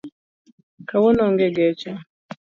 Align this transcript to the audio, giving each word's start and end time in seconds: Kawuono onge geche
Kawuono 0.89 1.21
onge 1.29 1.47
geche 1.57 1.91